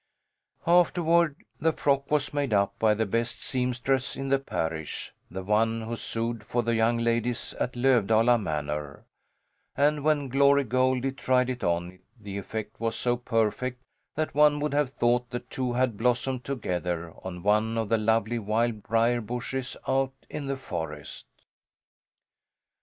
[0.65, 5.83] Afterward the frock was made up by the best seamstress in the parish, the one
[5.83, 9.05] who sewed for the young ladies at Lövdala Manor,
[9.77, 13.83] and when Glory Goldie tried it on the effect was so perfect
[14.15, 18.39] that one would have thought the two had blossomed together on one of the lovely
[18.39, 21.27] wild briar bushes out in the forest.